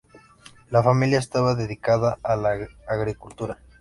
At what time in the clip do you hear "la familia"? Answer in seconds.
0.71-1.19